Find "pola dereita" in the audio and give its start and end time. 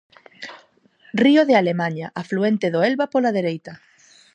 3.13-3.73